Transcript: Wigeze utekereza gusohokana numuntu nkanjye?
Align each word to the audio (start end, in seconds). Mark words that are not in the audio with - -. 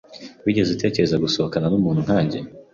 Wigeze 0.45 0.69
utekereza 0.71 1.21
gusohokana 1.23 1.67
numuntu 1.69 2.01
nkanjye? 2.05 2.37